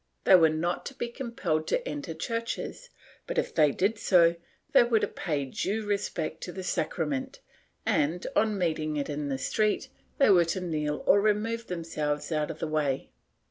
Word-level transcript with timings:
They 0.23 0.33
were 0.35 0.49
not 0.49 0.83
to 0.87 0.95
be 0.95 1.09
compelled 1.09 1.67
to 1.67 1.87
enter 1.87 2.15
churches 2.15 2.89
but, 3.27 3.37
if 3.37 3.53
they 3.53 3.71
did 3.71 3.99
so, 3.99 4.35
they 4.71 4.81
were 4.81 4.99
to 4.99 5.07
pay 5.07 5.45
due 5.45 5.85
respect 5.85 6.41
to 6.41 6.51
the 6.51 6.63
Sacrament 6.63 7.39
and, 7.85 8.25
on 8.35 8.57
meeting 8.57 8.95
it 8.97 9.09
in 9.11 9.29
the 9.29 9.37
street, 9.37 9.89
they 10.17 10.31
were 10.31 10.45
to 10.45 10.59
kneel 10.59 11.03
or 11.05 11.21
remove 11.21 11.67
themselves 11.67 12.31
out 12.31 12.49
of 12.49 12.57
the 12.57 12.67
way. 12.67 13.11